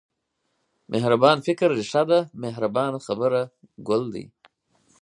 مهربان 0.91 1.37
فکر 1.47 1.69
رېښه 1.79 2.03
ده 2.09 2.19
مهربانه 2.43 2.99
خبره 3.05 3.41
ګل 3.87 4.03
دی. 4.13 4.25